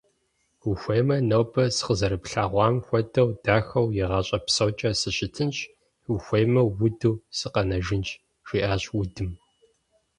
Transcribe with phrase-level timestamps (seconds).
[0.69, 5.57] Ухуеймэ, нобэ сыкъызэрыплъэгъуам хуэдэу дахэу игъащӀэ псокӀэ сыщытынщ,
[6.11, 8.07] ухуеймэ, уду сыкъэнэжынщ,-
[8.47, 9.29] жиӏащ Удым.